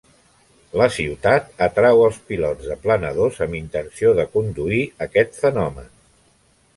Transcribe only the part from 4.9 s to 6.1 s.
aquest fenomen.